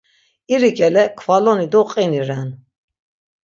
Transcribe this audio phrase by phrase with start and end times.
[0.53, 2.49] İri k̆ele kvaloni do qini ren.